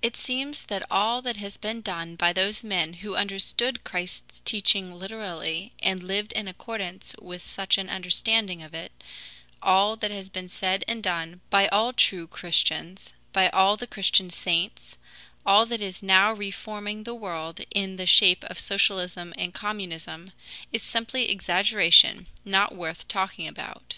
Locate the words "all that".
0.90-1.36, 9.62-10.10, 15.44-15.82